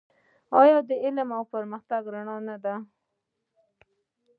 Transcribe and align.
آیا 0.61 0.77
د 0.89 0.91
علم 1.03 1.29
او 1.37 1.43
پرمختګ 1.53 2.03
رڼا 2.13 2.37
نه 2.47 2.55
ده؟ 2.63 2.75